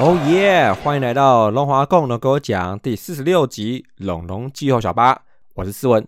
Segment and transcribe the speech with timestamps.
[0.00, 0.72] 哦耶！
[0.72, 5.12] 欢迎来到龙华共的给我讲第四十六集《龙龙季后小八》，
[5.56, 6.06] 我是思文。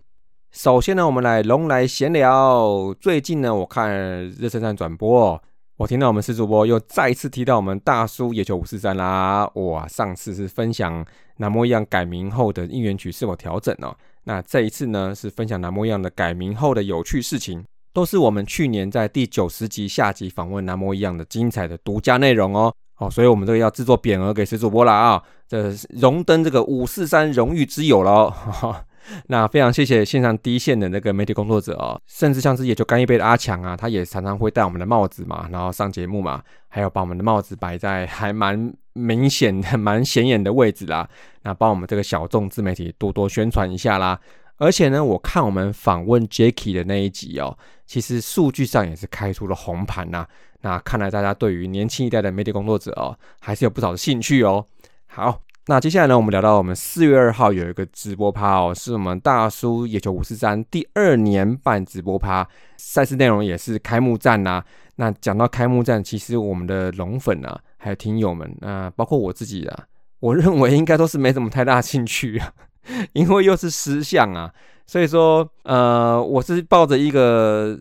[0.53, 2.95] 首先呢，我们来龙来闲聊。
[3.01, 3.91] 最近呢，我看
[4.29, 5.43] 热身站转播，
[5.77, 9.51] 我听到我们四主播又再一次提到我们大叔野球五四三啦。
[9.55, 11.05] 哇，上次是分享
[11.39, 13.93] 南模一样改名后的应援曲是否调整哦。
[14.23, 17.65] 那这一次呢，是分享南模一样的改名后的有趣事情。
[17.93, 22.73] 都是我们去年在第九十集下集访问南模一样的精彩的独家内容哦。
[23.01, 28.31] 好，所以我们这个要制作匾额给石主播了啊，这荣登这个五四三荣誉之友了。
[29.29, 41.09] 那非常谢谢线上第一线的那个媒体工作者哦，甚至像是也就干一杯的阿强啊，他也常常会戴我们的帽子嘛，然后上节目嘛，还有把我们的帽子摆在还蛮明显的、 蛮显眼的位置啦。
[41.45, 44.21] 那帮我们这个小众自媒体多多宣传一下啦。
[44.59, 47.57] 而且呢，我看我们访问 Jacky 的那一集哦，
[47.91, 50.25] 其实数据上也是开出了红盘呐。
[50.61, 54.65] 那看来大家对于年轻一代的媒体工作者哦，还是有不少的兴趣哦。
[55.09, 64.63] 好，那接下来呢，我们聊到我们四月二号有一个直播趴哦，是我们大叔野球五四三第二年办直播趴，赛事内容也是开幕战呐。
[64.95, 69.87] 那讲到开幕战，其实我们的龙粉啊，还有听友们啊，包括我自己啊，
[70.21, 72.41] 我认为应该都是没什么太大兴趣。
[73.13, 74.53] 因为又是失相啊，
[74.87, 77.79] 所以说，呃，我是抱着一个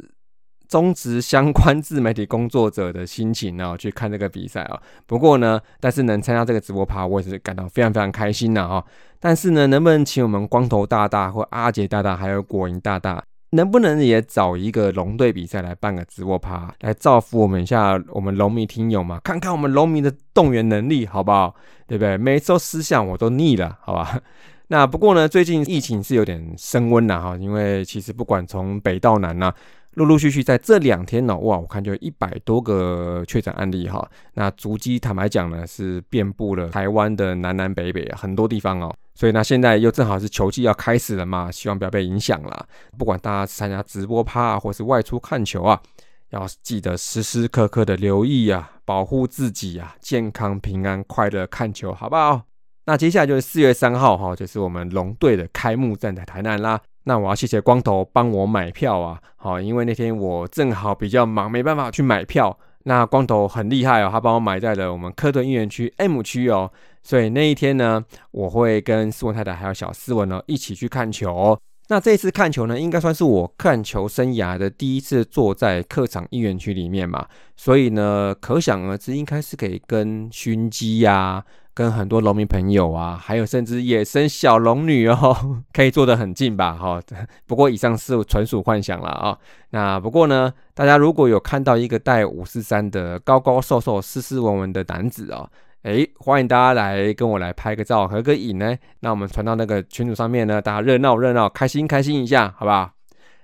[0.67, 4.79] 中职相关 自媒体工作者的心情呢去看这个比赛啊。
[5.05, 8.83] 不过呢，但是能参加这个直播趴，我也是感到非常非常开心的哈。
[9.19, 19.19] 但是呢，能不能请我们光头大大或阿杰大大，还有果蝇大大，能不能也找一个龙队比赛来办个直播趴，来造福我们一下我们龙迷听友嘛？
[19.23, 21.55] 看看我们龙迷的动员能力好不好？
[21.87, 22.15] 对不对？
[22.17, 24.21] 每次都失相我都腻了，好吧？
[24.71, 29.51] 那不过呢，最近疫情是有点升温了哈，因为其实不管从北到南呢，
[29.95, 34.07] 陆陆续续在这两天呢，哇，我看就一百多个确诊案例哈。
[34.35, 38.95] 那足迹坦白讲呢，是遍布了台湾的南南北北很多地方哦。
[39.15, 42.67] 所以呢，现在又正好是球季要开始了嘛，希望不要被影响了。
[42.95, 45.81] 不管大家参加直播趴啊，或是外出看球啊，
[46.29, 52.48] 要记得时时刻刻的留意啊，保护自己啊，健康平安快乐看球，好不好？
[52.89, 56.81] 那接下来就是四月三号哈，就是我们龙队的开幕战在台南啦。
[57.03, 62.57] 那我要谢谢光头帮我买票啊，好，因为那天我正好比较忙，没办法去买票。
[62.85, 66.71] 那光头很厉害哦，他帮我买在了我们科顿应援区 M 区哦。
[67.03, 71.55] 所以那一天呢，我会跟斯文太太还有小斯文呢一起去看球。
[71.89, 77.27] 那这次看球呢，应该算是我看球生涯的第一次坐在客场应援区里面嘛。
[77.55, 81.45] 所以呢，可想而知，应该是可以跟熏鸡呀。
[81.79, 86.73] 跟很多农民朋友啊，还有甚至野生小龙女哦， 可以坐得很近吧？
[86.73, 87.01] 哈，
[87.47, 89.37] 不过以上是纯属幻想了啊。
[89.69, 95.49] 那不过呢，大家如果有看到一个带五四三的高高瘦瘦、斯斯文文的男子哦，
[95.83, 98.75] 哎，欢迎大家来跟我来拍个照、合个影呢。
[98.99, 102.91] 那我们传到那个群组上面呢，大家热闹热闹、开心开心一下，好不好？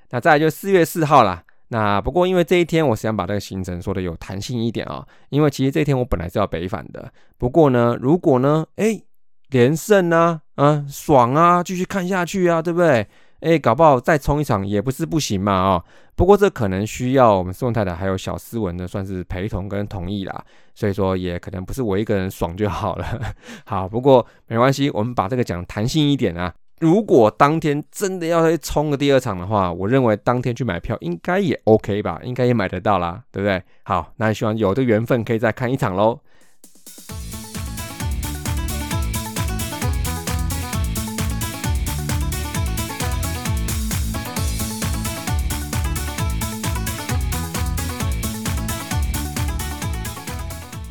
[0.09, 1.41] 那再来就四月四号啦。
[1.69, 7.11] 那不过，因为这一天我是想把这个行程说的有弹性一点啊，因为其实这一天我本来是要北返的。
[7.37, 9.01] 不过呢，如果呢，哎，
[9.49, 13.07] 连胜啊，啊，爽啊，继续看下去啊，对不对？
[13.41, 15.83] 哎，搞不好再冲一场也不是不行嘛啊。
[16.15, 20.43] 不过这可能需要我们宋太太还有小斯文的算是陪同跟同意啦，
[20.73, 23.05] 所以说也可能不是我一个人爽就好了。
[23.65, 26.53] 好，不过没关系，我们把这个讲弹性一点啊。
[26.81, 33.63] 如果当天真的要去冲个第二场的话，我认为当天去买票应该也 OK 吧，应该也买得到啦，对不对？
[33.83, 36.19] 好，那希望有的缘分可以再看一场喽。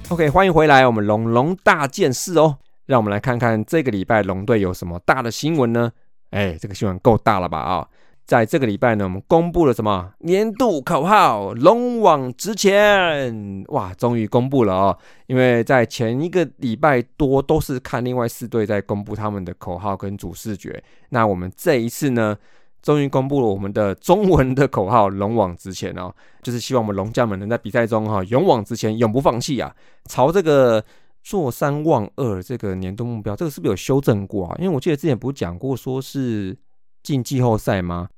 [0.09, 2.57] OK，欢迎回来，我们龙龙大件事哦。
[2.87, 5.93] 让我们来看看这个礼拜龙队有什么大的新闻呢？
[6.31, 7.59] 哎，这个新闻够大了吧？
[7.59, 7.89] 啊，
[8.27, 14.99] 在这个礼拜呢，我们公布了什么年度口号“龙往直前”哇，终于公布了哦！
[15.29, 22.37] 因为在前一个礼拜多都是看另外四队在公布他们的口号跟主视觉，那我们这一次呢，
[22.83, 26.13] 终于公布了我们的中文的口号“龙往直前”哦，
[26.43, 29.75] 就是希望我们龙将们能在比赛中哈勇往直前，永不放弃啊，
[30.07, 30.85] 朝这个。
[31.25, 34.55] 做三望二这个年度目标，这个是不是有修正过啊？
[34.61, 36.55] 因为我记得之前不是讲过说是
[37.03, 38.09] 进季后赛吗？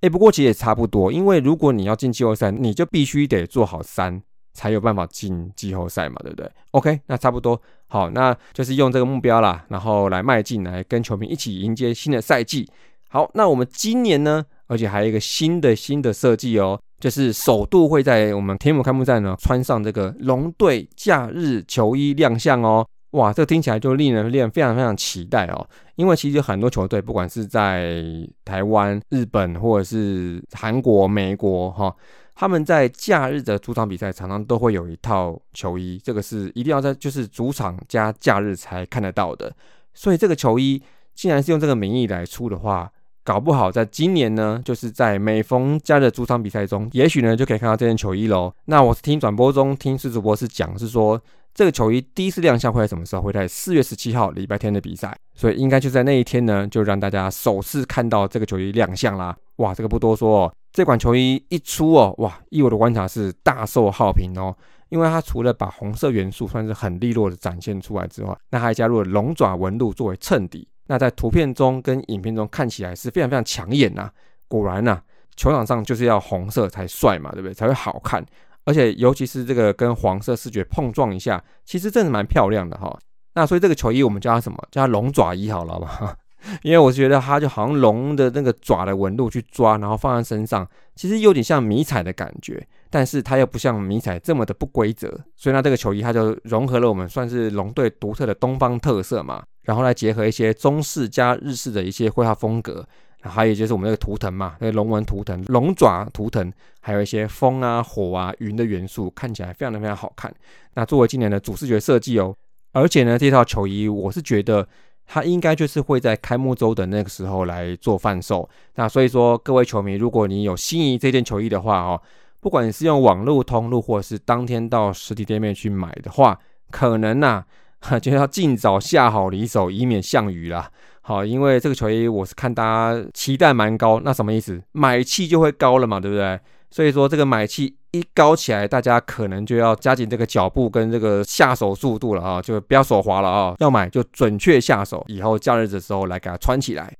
[0.00, 4.20] 哎，不过其实也差不多，因为如果你要进季后赛，你就必须得做好三，
[4.52, 12.68] 才有办法进季后赛嘛，对不对？OK，那差不多好，那就是用这个目标啦，然后来迈进，来跟球迷一起迎接新的赛季。
[13.08, 16.80] 好，那我们今年呢，而且还有一个新的新的设计哦。
[16.98, 25.68] 就是首度会在我们天母开幕战呢穿上这个龙队假日球衣亮相哦，哇，这个听起来就令人令人非常非常期待哦。
[25.94, 28.02] 因为其实很多球队，不管是在
[28.44, 31.94] 台湾、日本或者是韩国、美国哈，
[32.34, 39.50] 他们在假日的主场比赛常常都会有一套球衣，这个是一定要在就是主场加假日才看得到的。
[39.94, 40.82] 所以这个球衣
[41.14, 42.92] 既然是用这个名义来出的话，
[43.26, 48.54] 搞不好在今年呢，就是在每逢加的主场比赛中，也许呢就可以看到这件球衣喽。
[48.66, 51.20] 那我是听转播中听施主播是讲，是说
[51.52, 53.22] 这个球衣第一次亮相会在什么时候？
[53.22, 59.36] 会在四月十七号礼拜天的比赛，所以应该就在那一天呢，就让大家首次看到这个球衣亮相啦。
[59.56, 64.54] 哇，这个不多说，哦，这款球衣一出哦，哇，依我的观察是大受好评哦，
[64.88, 70.68] 因为它除了把红色元素算是很利落的展现出来之外，那还加入了龙爪纹路作为衬底。
[70.86, 74.10] 那在图片中跟影片中看起来是非常非常抢眼呐，
[74.48, 75.00] 果然呐，
[75.36, 77.54] 球场上就是要红色才帅嘛，对不对？
[77.54, 78.24] 才会好看，
[78.64, 82.96] 而且尤其是这个跟黄色视觉碰撞一下，其实真的蛮漂亮的哈。
[83.34, 84.56] 那所以这个球衣我们叫它什么？
[84.70, 86.16] 叫它龙爪衣好了吧？
[86.62, 99.42] 因为我觉得它就好像龙的那个爪的纹路去抓，然后放在身上，其实有点像迷彩的感觉，但是它又不像迷彩这么的不规则，所以呢，这个球衣它就融合了我们算是龙队独特的东方特色嘛。
[99.62, 102.86] 然后来结合一些中式加日式的一些绘画风格，
[103.20, 110.32] 还有就是我们那个图腾嘛，那个龙纹图腾、龙爪图腾，还有一些风啊、火啊、云的元素，看起来非常的非常好看。
[110.74, 112.32] 那作为今年的主视觉设计哦，
[112.72, 114.64] 而且呢，这套球衣我是觉得
[115.04, 118.48] 它应该就是会在开幕周的那个时候来做贩售。
[118.76, 122.00] 那所以说，各位球迷，如果你有心仪这件球衣的话哦，
[122.46, 126.38] 不管你是用网络通路或者是当天到实体店面去买的话，
[126.70, 127.44] 可能呐。
[128.00, 130.70] 就要尽早下好离手，以免项羽啦。
[131.00, 134.62] 好，因为这个球衣我是看大家期待蛮高，那什么意思？
[134.70, 136.38] 买气就会高了嘛，对不对？
[136.70, 143.56] 所以说这个买气一高起来，大家可能就要加紧这个脚步跟这个下手速度了啊，就不要手滑了啊。
[143.58, 146.96] 要买就准确下手，以后假日的时候来给它穿起来。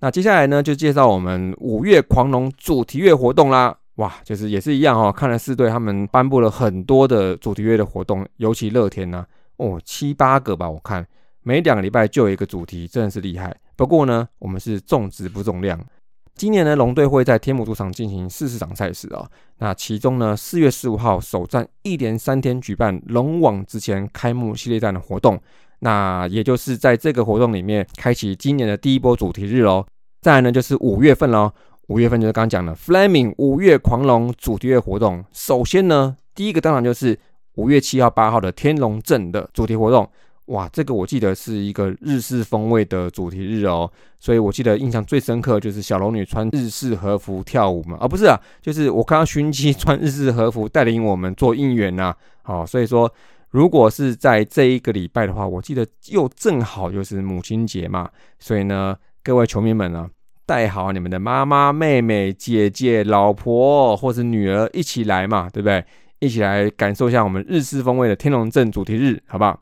[0.00, 3.76] 那接下来呢，就介绍我们五月狂龙主题月活动啦。
[3.96, 9.24] 哇，就是也是一样哦，看了四队他们颁布了很多的主题月的活动，尤其乐天呢。
[9.56, 11.06] 哦，七八个吧，我看
[11.42, 13.54] 每两个礼拜就有一个主题，真的是厉害。
[13.76, 15.78] 不过呢，我们是重质不重量。
[16.34, 19.28] 今年呢，龙队会在天母主场进行四十场赛事啊。
[19.58, 25.38] 那其中呢，四月十五号首战一连三天举办龙网之前开幕系列战的活动，
[25.80, 29.84] 那也就是在这个活动里面开启今年的第一波主题日喽。
[30.22, 31.52] 再来呢，就是五月份喽，
[31.88, 35.24] 五月份就是刚刚讲的 Flaming 五月狂龙主题月活动。
[35.32, 37.18] 首先呢，第一个当然就是。
[37.56, 40.10] 五月七号、八号的天龙镇的主题活动，
[40.46, 53.12] 哇，这个我记得是一个日式风味的主题日哦，所以我记得印象最深刻就是小龙女穿日式和服跳舞嘛，啊，不是啊，就是我看到薰姬 穿日式和服带领我们做应援呐，好，所以说
[53.50, 58.08] 如果是在这一个礼拜的话，我记得又正好就是母亲节嘛，
[58.38, 60.08] 所以呢，各位球迷们呢，
[60.44, 65.84] 带好你们的妈妈、妹妹、姐姐、老婆或者女儿一起来嘛，对不对？
[66.18, 69.58] 一起来感受一下我们日式风味的天龙镇主题日，好不好？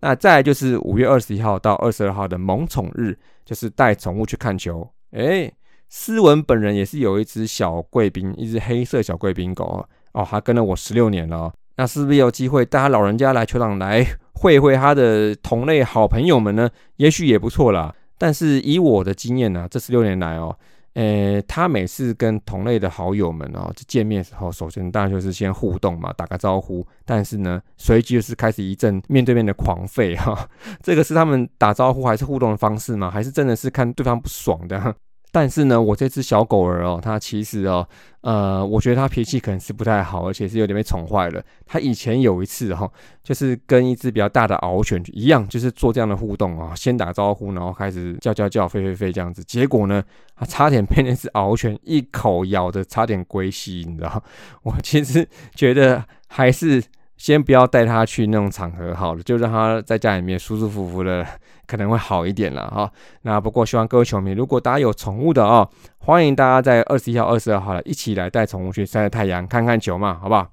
[0.00, 3.14] 那再来就是五月二十一号到二十二号的萌宠日，
[3.44, 4.88] 就是带宠物去看球。
[5.10, 5.52] 哎，
[5.88, 11.52] 斯文本人也是有一只小贵宾，一只黑色小贵宾狗哦，他跟了我十六年了。
[11.76, 16.70] 那是不是有机会带他老人家来球场来会会他的同类好朋友们呢？
[16.96, 17.94] 也许也不错啦。
[18.18, 20.54] 但是以我的经验呢，这十六年来哦。
[20.94, 26.84] 诶，他每次跟同类的好友们哦见面的时候，首先当然就是先互动嘛，打个招呼。
[27.04, 30.48] 但是呢，随即就是开始一阵面对面的狂吠哈。
[30.82, 33.08] 这个是他们打招呼还是互动的方式吗？
[33.08, 34.92] 还是真的是看对方不爽的？
[35.30, 37.86] 但是呢，我这只小狗儿哦，它其实哦，
[38.22, 41.42] 呃，我觉得它脾气可能是不太好，而且是有点被宠坏了。
[41.66, 42.90] 它以前有一次哈，
[43.22, 49.44] 就是跟一只比较大的獒犬一样，就是做这样的互动啊，先打招呼，然后开始叫叫叫、飞飞飞这样子。
[49.44, 50.02] 结果呢，
[50.34, 54.22] 它差点被那只獒犬一口咬的，差点归西，你知道？
[54.62, 56.82] 我其实觉得还是。
[57.18, 61.26] 先不要带他去那种场合好了，就让他在家里面舒舒服服的，
[61.66, 62.90] 可能会好一点了哈。
[63.22, 70.48] 那不过希望各位球迷，如果大家有宠物的哦，欢迎大家在二十一号、二十二号了一起来带宠物去晒晒太阳、看看球嘛，好不好？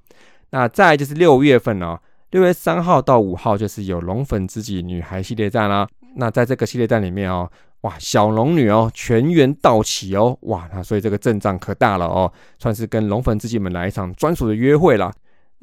[0.49, 1.99] 那再就是六月份哦，
[2.31, 5.87] 六月三号到五号就是有龙粉知己女孩系列战啦。
[6.15, 7.47] 那在这个系列战里面哦，
[7.81, 15.11] 哇，小龙女哦全员到齐哦，哇，那所以这个阵仗可大了哦，算是跟龙粉知己们来一场专属的约会了。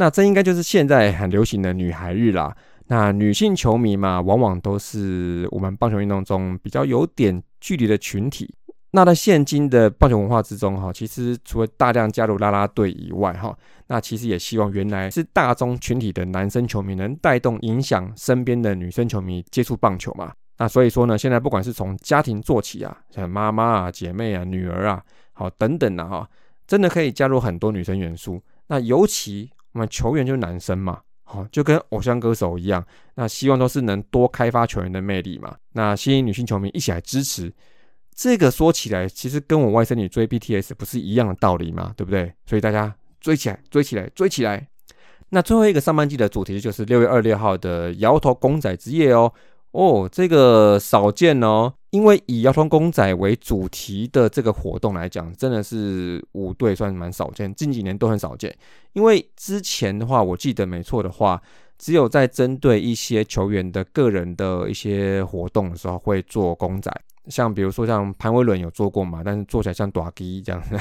[0.03, 2.53] 那这应该就是现在很流行的女孩日啦。
[2.89, 8.53] 那女性球迷嘛，往往都是我们棒球运动中比较有点距离的群体。
[8.91, 13.57] 那在现今的棒球文化之中，哈，其实除了大量加入啦啦队以外，哈，
[13.87, 20.33] 那其实也希望原来是大众群体的男生球迷能带动影响身边的女生球迷接触棒球嘛。
[20.59, 25.01] 那所以说呢，现在不管是从家庭做起啊，像妈妈啊、姐妹啊、女儿啊，
[25.33, 26.29] 好等等的哈，
[26.67, 28.43] 真的可以加入很多女生元素。
[28.67, 37.53] 那尤其我们球员就是男生嘛，好，就跟偶像歌手一样，那希望都是能多开发球员的魅力嘛，那吸引女性球迷一起来支持。
[38.15, 42.33] 这个说起来，其实跟我外甥女追 BTS 不是一样的道理嘛，对不对？
[42.45, 44.69] 所以大家追起来，追起来，追起来。
[45.31, 49.33] 那最后一个上半季的主题就是六月二六号的摇头公仔之夜哦。
[49.71, 58.55] 哦，这个少见哦，因为以摇头公仔为主题的这个活动来讲，真的是五队算蛮少见，近几年都很少见。
[58.95, 61.41] 因为之前的话，我记得没错的话，
[61.77, 66.91] 只有在针对一些球员的个人的一些活动的时候会做公仔。
[67.27, 70.75] 像比如说像潘威伦有做过嘛，但是做起来像短鸡这样子，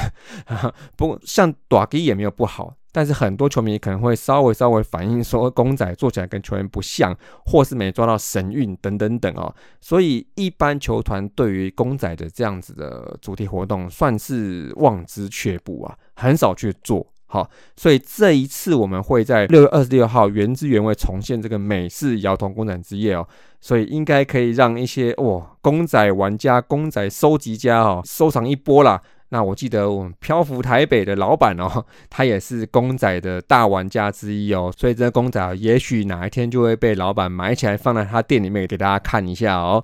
[0.95, 17.07] 不像短鸡也没有不好，但是很多球迷可能会稍微稍微反映说公仔做起来跟球员不像，或是没抓到神韵等等等哦，所以一般球团对于公仔的这样子的主题活动算是望之却步啊，很少去做。
[17.27, 23.25] 好，所以这一次我们会在六月二十六号原汁原味重现这个美式摇头公仔之夜哦，
[23.61, 29.01] 所以应该可以让一些哇公仔玩家、公仔收集家哦收藏一波啦。
[29.31, 39.83] 那我记得我们漂浮台北的老板哦，他也是公仔的大玩家之一哦，所以这公仔也许哪一天就会被老板买起来放在他店里面给大家看一下哦。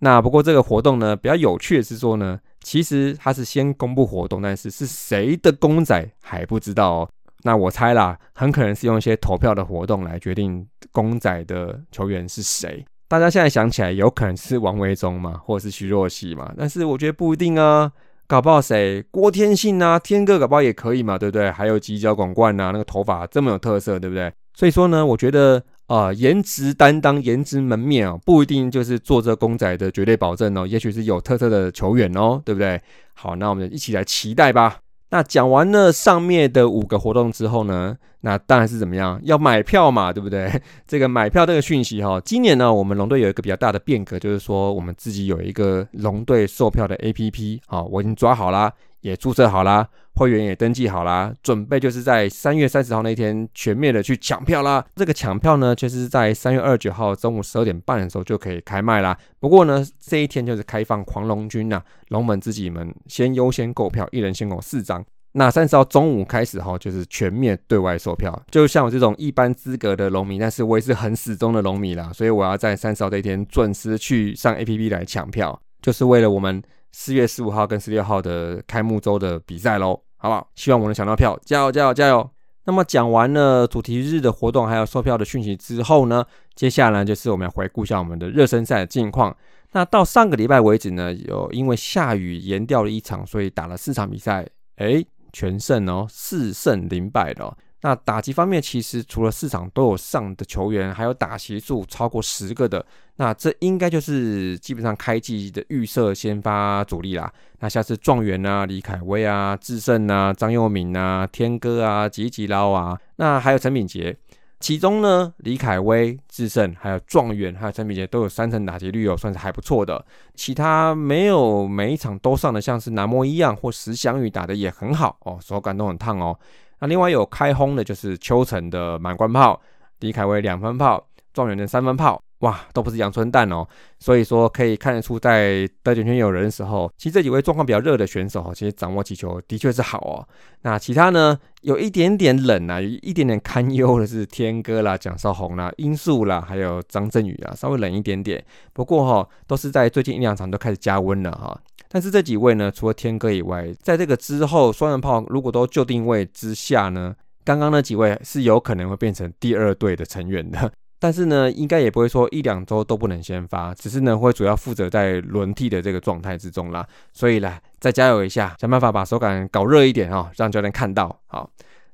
[0.00, 2.40] 那不过这个活动呢，比较有趣的是说呢。
[2.66, 7.08] 其实他是先公布活动，但是是谁的公仔还不知道哦。
[7.44, 12.84] 那我猜啦，很可能是用一些投票的活动来决定公仔的球员是谁。
[13.06, 16.52] 大家现在想起来，有可能是王维忠嘛，或者是徐若曦嘛。
[16.58, 17.92] 但是我觉得不一定啊，
[18.26, 21.50] 搞不好谁郭天信啊，天哥搞不好也可以嘛，对不对？
[21.50, 24.32] 还有犄角广冠啊，那个头发这么有特色，对不对？
[24.54, 25.62] 所以说呢，我觉得。
[25.86, 32.82] 啊，颜值担当、颜值门面啊，不一定就是做这公仔的绝对保证哦，也许是有特色的球员哦，对不对？
[33.14, 34.78] 好，那我们就一起来期待吧。
[35.10, 39.20] 那讲完了上面的五个活动之后呢，那当然是怎么样？
[39.22, 40.50] 要买票嘛，对不对？
[40.86, 48.72] 这个买票这个讯息哈，今年呢，我们龙队有一个比较大的变革，就是说我们自己有一个龙队售票的 APP，好，我已经抓好啦。
[49.06, 54.84] 也注册好啦，会员也登记好啦，准备就是在三月三十号那天全面的去抢票啦。
[54.96, 59.16] 这个抢票呢，就是在三月二十九号中午十二点半的时候就可以开卖啦。
[59.38, 65.04] 不过呢，这一天就是开放狂龙军呐，龙门自己们先优先购票，一人先购四张。
[65.32, 68.42] 那三十号中午开始哈，就是全面对外售票。
[68.50, 76.60] 就像我这种一般资格的龙迷，但是我也是很死忠的龙迷啦，所以我要在三十号这一天准时去上 APP 来抢票，就是为了我们。
[76.98, 80.48] 四月十五号跟十六号的开幕周的比赛喽，好不好？
[80.54, 82.28] 希望我能抢到票，加油加油加油！
[82.64, 86.24] 那么讲完了主题日的活动还有售票的讯息之后呢，
[86.54, 89.36] 接下来就是我们要回顾一下我们的热身赛的近况。
[89.72, 97.54] 那到上个礼拜为止呢，有因为下雨延掉了一场，所以打了四场比赛，哎，全胜哦，四胜零败的。
[97.82, 102.84] 那打击方面，其实除了市场都有上的球员，还有打席数超过十个的，
[103.16, 107.32] 那这应该就是基本上开季的预设先发主力啦。
[107.60, 114.16] 那像是状元啊、李凯威啊、智胜啊、张佑敏啊、天哥啊、吉吉捞啊，那还有陈敏杰。
[114.58, 120.02] 其中呢，李凯威、智胜、还有状元、还有陈敏杰都有三成打击率哦，算是还不错的。
[120.34, 126.36] 其他没有每一场都上的，像是南摩一样或石祥宇打的也很好哦，手感都很烫哦。
[126.78, 129.60] 那另外有开轰的，就是邱晨的满贯炮，
[130.00, 133.66] 李凯威两分炮，状元的三分炮，哇，都不是阳春蛋哦。
[133.98, 140.28] 所以说可以看得出，在得点圈有人的时候，其实这几位状况比较热的选手，其实掌握击球的确是好哦。
[140.62, 148.44] 那其他呢，有一点点冷啊，有一点点堪忧的是天哥啦、蒋少红啦、殷素啦，还有张振宇啊，稍微冷一点点。
[148.74, 151.58] 不过哈，都是在最近一两场都开始加温了哈。
[151.88, 157.14] 但是这几位呢，除了天哥以外，在这个之后，双人炮如果都就定位之下呢，
[157.44, 160.70] 刚刚那几位是有可能会变成第二队的成员的。
[161.06, 166.84] 但是呢，应该也不会说一两周都不能先发，只是呢会主要负责在轮替的这个状态之中啦。
[167.12, 171.16] 所以来再加油一下，想办法把手感搞热一点哈，让教练看到。
[171.28, 171.48] 好，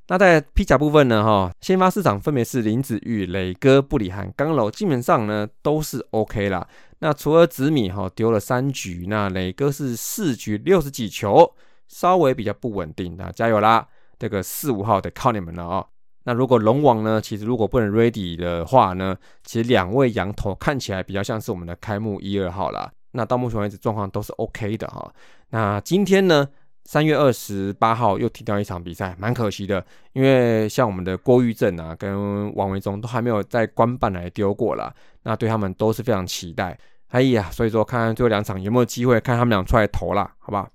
[0.07, 6.67] 那在披甲部分呢，哈，先发市场分别是林子玉、磊哥、布里汉、刚柔，基本上呢都是 OK 啦。
[6.97, 11.53] 那除了紫米哈丢了三局，那磊哥是四局六十几球，
[11.87, 13.15] 稍微比较不稳定。
[13.15, 15.85] 那加油啦，这个四五号得靠你们了啊！
[16.25, 22.91] 那如果龙王呢，其实如果不能 ready 的话呢，其实两位羊头看起来比较像是我们的开幕一二号啦。
[23.11, 25.13] 那到目前为止状况都是 OK 的哈。
[25.49, 26.47] 那今天呢，
[26.85, 36.77] 三月二十八号又踢掉一场比赛，蛮可惜的，因为像我们的郭玉正啊跟王维忠都还没有在官办来丢过啦，那对他们都是非常期待。
[37.09, 40.67] 哎呀，所以说看看最后两场有没有机会看他们俩出来投啦，好吧？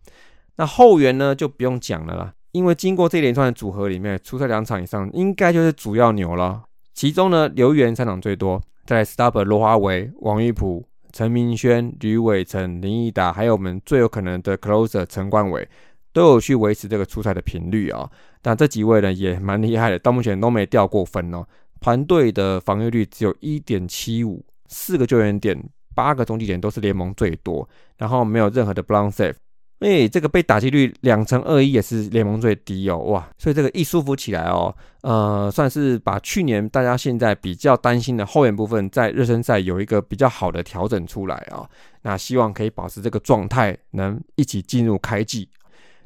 [0.54, 6.64] 那后援呢就不用讲了啦，因为经过这一连串的组合里面，出赛两场以上应该就是主要牛了。
[6.92, 15.68] 其中呢，刘源三场最多，在 Stubber 罗华为、王玉普、陈明轩、吕伟成、林义达，还有我们最有可能的 Closer 陈冠伟，
[16.12, 18.10] 都有去维持这个出赛的频率啊。
[18.42, 21.46] 但这几位呢也蛮厉害的，到目前都没掉过分哦。
[21.80, 25.56] 团队的防御率只有一点七五，四个救援点。
[25.94, 29.34] 八个中继点都是联盟最多，然后没有任何的 blown safe，
[29.80, 41.64] 哎，这个被打击率两成二一也是联盟最低哦，哇，所以这个一舒服起来哦，呃，算是把去年大家现在比较担心的后援部分，在热身赛有一个比较好的调整出来啊，
[42.02, 45.48] 那希望可以保持这个状态，能一起进入开季。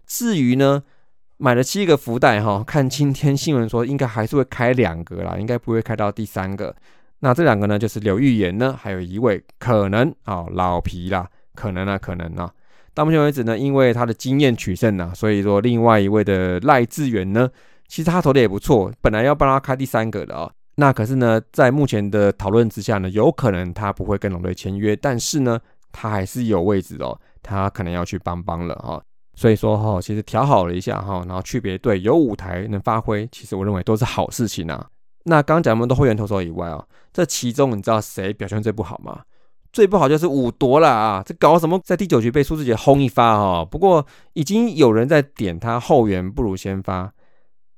[0.06, 0.82] 至于呢，
[1.38, 6.76] 买了七个福袋哈，看今天新闻说应该还是会开两个啦，应该不会开到第三个。
[7.20, 12.52] 那这两个呢，就是刘玉言呢，还有一位可能啊老皮啦，可能啊可能啊。
[12.94, 17.48] 到目前为止呢，因为他的经验取胜啊，所以说另外一位的赖志远呢，
[17.88, 20.50] 其实他投的也不错，本来要帮他开第三个的啊。
[20.76, 25.58] 那可是呢，在目前的讨论之下呢，有可能他不会跟龙队签约，但是呢，
[25.90, 29.02] 他还是有位置哦，他可能要去帮帮了哈。
[29.34, 34.86] 所以说哈，其实调好了一下哈，然后去别队有舞台能发挥，其实我认为都是好事情啊。
[35.24, 36.84] 那刚刚讲那么多会员投手以外啊。
[37.12, 39.20] 这其中你知道谁表现最不好吗？
[39.72, 41.22] 最不好就是五夺了啊！
[41.24, 43.64] 这搞什么，在第九局被苏志杰轰一发哈。
[43.64, 47.12] 不过已经有人在点他后援不如先发，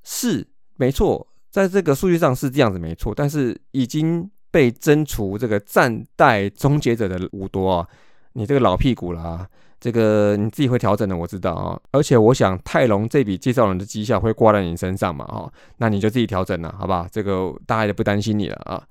[0.03, 0.47] 是
[0.77, 3.15] 没错，在这个数据上是这样子没错。
[3.15, 7.89] 但是已经被征除这个战代终结者的五夺啊，
[8.33, 9.49] 你这个老屁股了啊！
[9.79, 11.79] 这个你自己会调整的，我知道啊。
[11.93, 17.07] 而且我想泰隆这笔介绍人的绩效会挂在你身上嘛哈，那你就自己调整了，好吧？
[17.13, 18.83] 这个大家也不担心你了啊。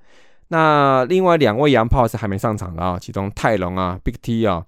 [0.49, 4.63] 那另外两位洋炮是还没上场的啊，其中泰隆啊、Big T 啊，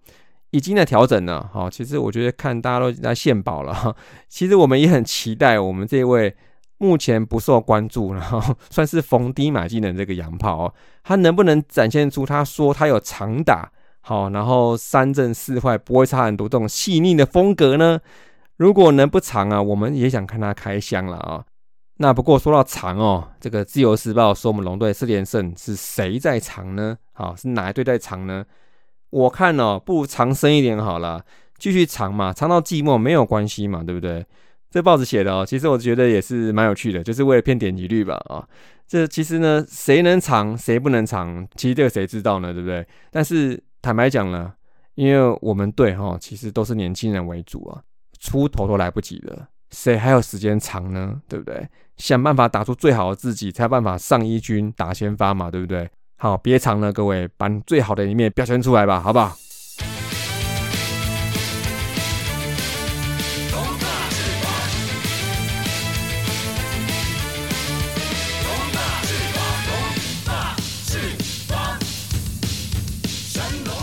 [0.51, 1.49] 已经在调整了。
[1.53, 3.95] 好，其实我觉得看大家都在献宝了。
[4.27, 6.35] 其实我们也很期待我们这位
[6.77, 17.99] 目前不受关注，然后 算是逢低买进的这个洋炮哦，他能不能展现出他说他有长打好，然后三正四坏不会差很多这种细腻的风格呢？
[18.57, 21.43] 如果能不长啊，我们也想看他开箱了啊。
[21.97, 26.97] 那不过说到长哦，这个自由时报说我们龙队四连胜是谁在长呢？
[27.13, 28.45] 好，是哪一队在长呢？
[29.11, 31.23] 我看哦，不如长深一点好了，
[31.57, 34.25] 继续长嘛，长到寂寞没有关系嘛，对不对？
[34.69, 38.45] 这报纸写的哦，其实我觉得也是蛮有趣的，就是为了骗点击率吧啊。
[38.85, 42.51] 这其实呢，谁能长，谁不能长，其实这个谁知道呢？
[42.51, 42.85] 对不对？
[43.09, 44.53] 但是坦白讲呢，
[44.95, 47.81] 因为我们队哈，其实都是年轻人为主啊，
[48.19, 49.47] 出头都来不及了。
[49.75, 51.21] 谁还有时间长呢？
[51.27, 51.67] 对不对？
[51.97, 55.89] 想办法打出最好的自己，才有办法上一军打先发嘛，对不对？
[56.15, 59.35] 好，别藏了，各位，把最好的一面表现出来吧，好不好？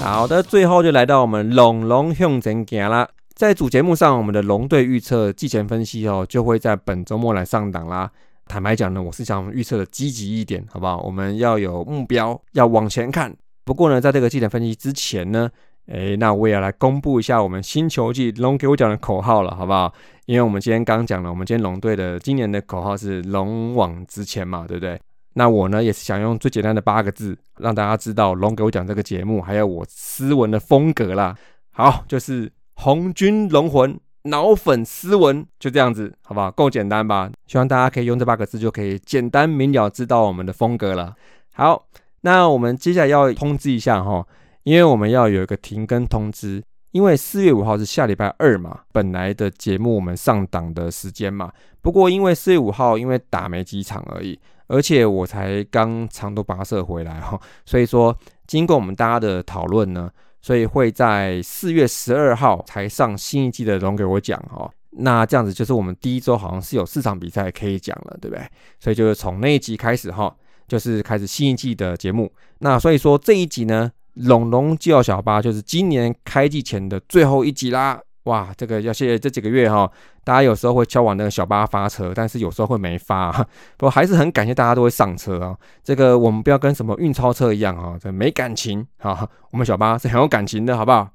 [0.01, 3.09] 好的，最后就来到我们龙龙向前行啦。
[3.43, 8.09] 在主节目上，我们的龙队预测季前分析哦，就会在本周末来上档啦。
[8.47, 11.01] 坦白讲呢，我是想预测的积极一点，好不好？
[11.01, 13.35] 我们要有目标，要往前看。
[13.65, 15.51] 不过呢，在这个季前分析之前呢，
[15.87, 19.93] 诶，那我也要来公布一下我们新球季龙给我讲的口号了，好不好？
[20.27, 24.97] 因为我们今天刚讲了，我们今天龙队的今年的口号是“龙往直前”嘛，对不对？
[25.35, 31.37] 那我呢，也是想用最简单的八个字，让大家知道龙给我讲这个节目，还有我斯文的风格啦。
[31.73, 32.49] 好，就是。
[32.83, 36.51] 红军龙魂脑粉斯文就这样子，好不好？
[36.51, 37.31] 够简单吧？
[37.47, 41.15] 希望大家可以用这八个字就可以简单明了知道我们的风格了。
[41.55, 41.87] 好，
[42.23, 44.27] 那我们接下来要通知一下哈，
[44.65, 51.53] 因为我们要有一个停更通知，因为四月五号是下礼拜二嘛，本来的节目我们上档的时间嘛。
[51.81, 58.17] 不过因为四月五号因为打没几场而已，而且我才刚长途跋涉回来哈，所以说
[58.49, 60.11] 经过我们大家的讨论呢。
[60.43, 68.45] 所以会在四月十二号才上新一季的龙给我讲哦，那这样子就是我们第一周好像是有四场比赛可以讲了，对不对？
[68.81, 70.35] 所以就是从那一集开始哈，
[70.67, 72.31] 就是开始新一季的节目。
[72.59, 78.01] 那所以说这一集呢，龙龙叫小巴就是今年开季前的最后一集啦。
[78.25, 79.91] 哇，这个要谢谢这几个月哈，
[80.23, 83.33] 大家有时候会敲往那个小巴发车，但是有时候会没发，
[83.77, 85.57] 不过还是很感谢大家都会上车啊。
[85.83, 91.09] 这个我们不要跟什么运钞车一样啊，这没感情哈，我们小巴是很有感情的，好不好？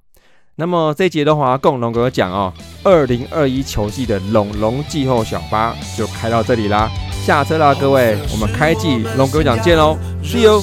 [0.59, 2.51] 那么这一节的话，共龙哥讲哦，
[2.83, 6.89] 二零二一球季的龙龙季后小巴就开到这里啦，
[7.23, 10.61] 下车啦，各位，我们开季龙哥讲见喽，See you。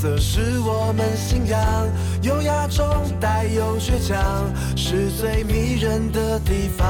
[0.00, 1.60] 色是我们信仰，
[2.22, 2.86] 优雅中
[3.18, 4.16] 带有倔强，
[4.76, 6.86] 是最迷人的地方。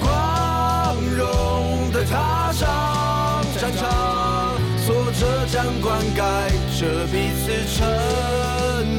[0.00, 2.66] 光荣的踏上
[3.60, 6.50] 战场，挫折将灌溉
[6.80, 7.86] 着彼此成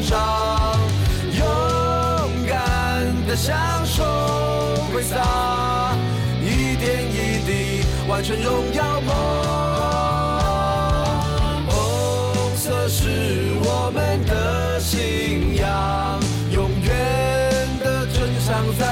[0.08, 0.80] 长，
[1.34, 1.44] 勇
[2.48, 4.06] 敢的享受
[4.94, 5.98] 挥洒，
[6.42, 10.17] 一点一滴完成荣耀梦。
[13.00, 13.04] 是
[13.62, 16.90] 我们的信仰，永远
[17.80, 18.87] 的真相在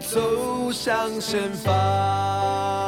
[0.00, 2.85] 走向前方。